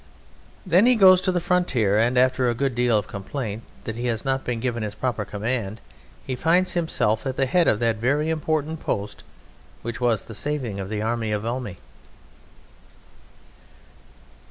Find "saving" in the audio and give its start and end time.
10.33-10.79